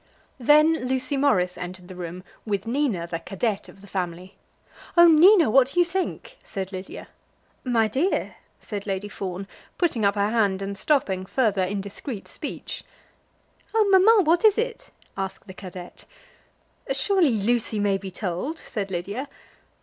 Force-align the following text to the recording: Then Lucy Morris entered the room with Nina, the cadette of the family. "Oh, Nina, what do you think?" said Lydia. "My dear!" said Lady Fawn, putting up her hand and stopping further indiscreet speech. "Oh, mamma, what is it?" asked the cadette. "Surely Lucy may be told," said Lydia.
Then 0.39 0.87
Lucy 0.87 1.15
Morris 1.15 1.59
entered 1.59 1.87
the 1.87 1.93
room 1.93 2.23
with 2.43 2.65
Nina, 2.65 3.05
the 3.05 3.19
cadette 3.19 3.69
of 3.69 3.81
the 3.81 3.85
family. 3.87 4.35
"Oh, 4.97 5.07
Nina, 5.07 5.47
what 5.47 5.67
do 5.67 5.79
you 5.79 5.85
think?" 5.85 6.39
said 6.43 6.71
Lydia. 6.71 7.07
"My 7.63 7.87
dear!" 7.87 8.37
said 8.59 8.87
Lady 8.87 9.07
Fawn, 9.07 9.45
putting 9.77 10.03
up 10.03 10.15
her 10.15 10.31
hand 10.31 10.59
and 10.63 10.75
stopping 10.75 11.27
further 11.27 11.63
indiscreet 11.63 12.27
speech. 12.27 12.83
"Oh, 13.75 13.87
mamma, 13.91 14.23
what 14.23 14.43
is 14.43 14.57
it?" 14.57 14.89
asked 15.15 15.45
the 15.45 15.53
cadette. 15.53 16.05
"Surely 16.91 17.29
Lucy 17.29 17.79
may 17.79 17.99
be 17.99 18.09
told," 18.09 18.57
said 18.57 18.89
Lydia. 18.89 19.29